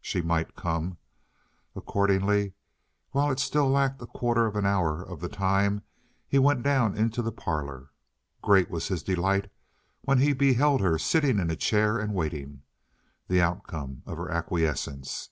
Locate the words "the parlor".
7.20-7.90